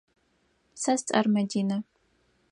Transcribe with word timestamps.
Сэ 0.81 0.93
сцӏэр 0.99 1.25
Мадинэ. 1.33 1.77